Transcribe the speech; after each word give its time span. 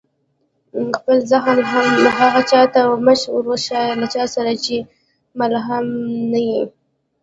خپل 0.97 1.17
زخم 1.31 1.57
هغه 2.21 2.41
چا 2.51 2.61
ته 2.73 2.81
مه 3.05 3.13
ورښيه، 3.33 3.81
له 3.99 4.07
چا 4.13 4.23
سره 4.35 4.51
چي 4.65 4.77
ملهم 5.39 5.85
نه 6.31 6.39
يي. 6.47 6.61